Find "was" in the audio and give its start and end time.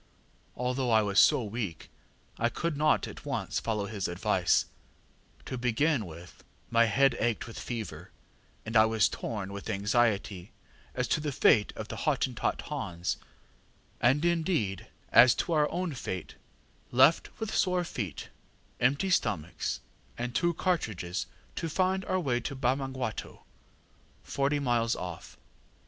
1.03-1.19, 8.85-9.07